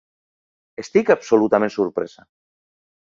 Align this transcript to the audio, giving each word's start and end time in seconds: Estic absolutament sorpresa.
Estic 0.83 1.11
absolutament 1.15 1.75
sorpresa. 1.77 2.27